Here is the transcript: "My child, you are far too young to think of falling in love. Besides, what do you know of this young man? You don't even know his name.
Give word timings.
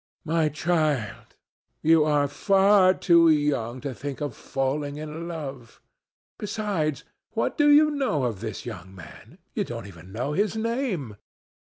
"My 0.25 0.49
child, 0.49 1.35
you 1.83 2.03
are 2.05 2.27
far 2.27 2.95
too 2.95 3.29
young 3.29 3.79
to 3.81 3.93
think 3.93 4.19
of 4.19 4.35
falling 4.35 4.97
in 4.97 5.27
love. 5.27 5.79
Besides, 6.39 7.03
what 7.33 7.55
do 7.55 7.69
you 7.69 7.91
know 7.91 8.23
of 8.23 8.39
this 8.39 8.65
young 8.65 8.95
man? 8.95 9.37
You 9.53 9.63
don't 9.63 9.85
even 9.85 10.11
know 10.11 10.33
his 10.33 10.55
name. 10.55 11.17